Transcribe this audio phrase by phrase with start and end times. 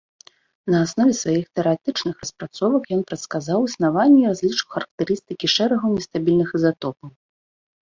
[0.75, 7.19] На аснове сваіх тэарэтычных распрацовак ён прадказаў існаванне і разлічыў характарыстыкі шэрагу нестабільных ізатопаў.